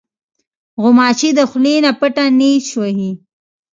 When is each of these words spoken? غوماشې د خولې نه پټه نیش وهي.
غوماشې 0.81 1.29
د 1.37 1.39
خولې 1.49 1.75
نه 1.85 1.91
پټه 1.99 2.25
نیش 2.39 2.67
وهي. 2.79 3.11